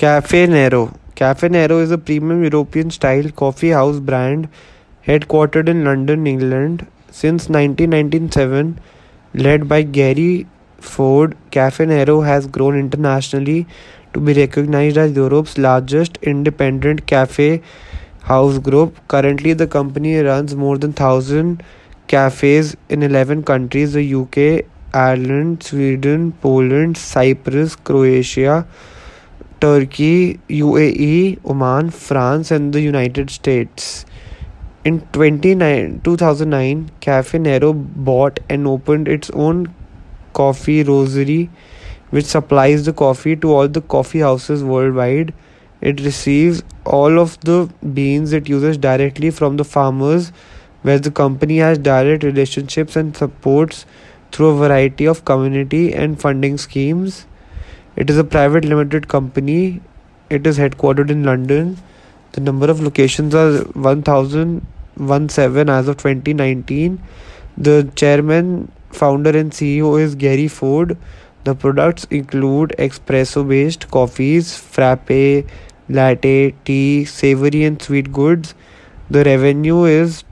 [0.00, 0.94] Caffè Nero.
[1.14, 4.48] Caffè Nero is a premium European style coffee house brand
[5.06, 6.86] headquartered in London, England.
[7.10, 8.80] Since 1997,
[9.34, 10.46] led by Gary
[10.78, 13.66] Ford, Caffè Nero has grown internationally
[14.14, 17.60] to be recognized as Europe's largest independent cafe
[18.22, 19.06] house group.
[19.06, 21.62] Currently, the company runs more than 1,000
[22.06, 24.64] cafes in 11 countries the UK,
[24.94, 28.66] Ireland, Sweden, Poland, Cyprus, Croatia,
[29.60, 34.06] Turkey, UAE, Oman, France, and the United States.
[34.86, 39.74] In 2009, Cafe Nero bought and opened its own
[40.32, 41.50] coffee roastery,
[42.08, 45.34] which supplies the coffee to all the coffee houses worldwide.
[45.82, 50.32] It receives all of the beans it uses directly from the farmers,
[50.80, 53.84] where the company has direct relationships and supports
[54.32, 57.26] through a variety of community and funding schemes.
[58.00, 59.82] It is a private limited company.
[60.30, 61.76] It is headquartered in London.
[62.32, 66.98] The number of locations are 1017 as of 2019.
[67.58, 70.96] The chairman, founder, and CEO is Gary Ford.
[71.44, 75.44] The products include espresso based coffees, frappe,
[75.90, 78.54] latte, tea, savory, and sweet goods.
[79.10, 80.24] The revenue is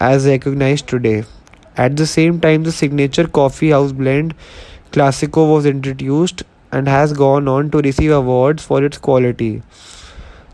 [0.00, 1.24] as recognized today.
[1.76, 4.34] At the same time, the signature coffee house blend
[4.92, 9.62] Classico was introduced and has gone on to receive awards for its quality.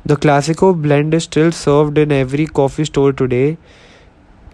[0.05, 3.59] The Classico blend is still served in every coffee store today.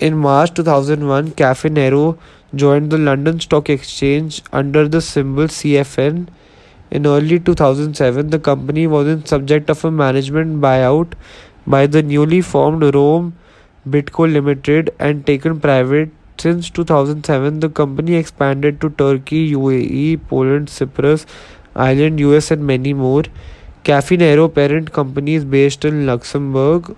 [0.01, 2.19] In March 2001, Cafe Nero
[2.55, 6.29] joined the London Stock Exchange under the symbol CFN.
[6.91, 11.13] In early 2007, the company was in subject of a management buyout
[11.65, 13.35] by the newly formed Rome
[13.89, 16.11] Bidco Limited and taken private
[16.41, 21.27] since 2007 the company expanded to Turkey, UAE, Poland, Cyprus,
[21.75, 23.25] Ireland, US and many more.
[23.85, 26.97] Caffè Nero parent company is based in Luxembourg.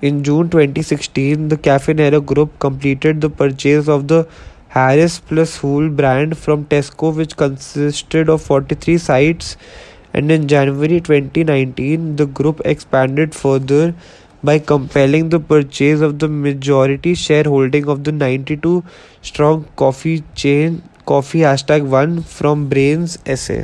[0.00, 4.26] In June 2016, the Caffè Nero group completed the purchase of the
[4.68, 9.56] Harris plus Hoole brand from Tesco which consisted of 43 sites
[10.14, 13.94] and in January 2019 the group expanded further
[14.42, 18.82] by compelling the purchase of the majority shareholding of the 92
[19.22, 23.58] strong coffee chain coffee hashtag 1 from brains SA